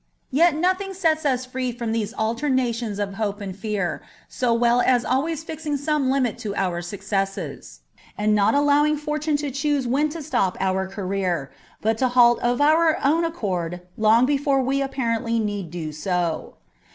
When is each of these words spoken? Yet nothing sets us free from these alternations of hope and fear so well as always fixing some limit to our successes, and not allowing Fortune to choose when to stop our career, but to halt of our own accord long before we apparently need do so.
Yet 0.31 0.55
nothing 0.55 0.95
sets 0.95 1.27
us 1.27 1.45
free 1.45 1.71
from 1.71 1.91
these 1.91 2.11
alternations 2.15 2.97
of 2.97 3.13
hope 3.21 3.39
and 3.39 3.55
fear 3.55 4.01
so 4.27 4.51
well 4.51 4.81
as 4.81 5.05
always 5.05 5.43
fixing 5.43 5.77
some 5.77 6.09
limit 6.09 6.39
to 6.39 6.55
our 6.55 6.81
successes, 6.81 7.81
and 8.17 8.33
not 8.33 8.55
allowing 8.55 8.97
Fortune 8.97 9.37
to 9.37 9.51
choose 9.51 9.85
when 9.85 10.09
to 10.09 10.23
stop 10.23 10.57
our 10.59 10.87
career, 10.87 11.51
but 11.83 11.99
to 11.99 12.07
halt 12.07 12.39
of 12.39 12.61
our 12.61 12.97
own 13.05 13.23
accord 13.23 13.81
long 13.95 14.25
before 14.25 14.63
we 14.63 14.81
apparently 14.81 15.37
need 15.37 15.69
do 15.69 15.91
so. 15.91 16.55